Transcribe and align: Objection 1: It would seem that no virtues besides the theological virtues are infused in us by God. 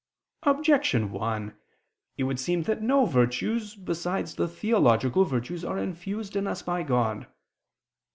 Objection 0.41 1.11
1: 1.11 1.55
It 2.17 2.23
would 2.23 2.39
seem 2.39 2.63
that 2.63 2.81
no 2.81 3.05
virtues 3.05 3.75
besides 3.75 4.33
the 4.33 4.47
theological 4.47 5.25
virtues 5.25 5.63
are 5.63 5.77
infused 5.77 6.35
in 6.35 6.47
us 6.47 6.63
by 6.63 6.81
God. 6.81 7.27